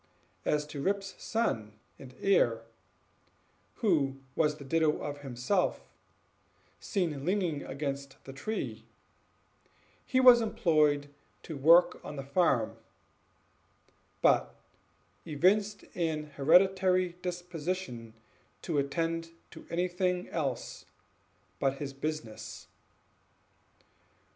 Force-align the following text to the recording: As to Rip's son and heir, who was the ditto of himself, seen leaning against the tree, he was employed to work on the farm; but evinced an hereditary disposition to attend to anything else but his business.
As 0.45 0.65
to 0.65 0.81
Rip's 0.81 1.13
son 1.23 1.73
and 1.99 2.15
heir, 2.19 2.63
who 3.85 4.17
was 4.35 4.55
the 4.57 4.65
ditto 4.65 4.99
of 4.99 5.19
himself, 5.19 5.85
seen 6.79 7.23
leaning 7.23 7.61
against 7.63 8.17
the 8.23 8.33
tree, 8.33 8.87
he 10.03 10.19
was 10.19 10.41
employed 10.41 11.13
to 11.43 11.55
work 11.55 12.03
on 12.03 12.15
the 12.15 12.23
farm; 12.23 12.77
but 14.23 14.55
evinced 15.23 15.85
an 15.93 16.31
hereditary 16.31 17.09
disposition 17.21 18.15
to 18.63 18.79
attend 18.79 19.29
to 19.51 19.67
anything 19.69 20.27
else 20.29 20.85
but 21.59 21.75
his 21.75 21.93
business. 21.93 22.65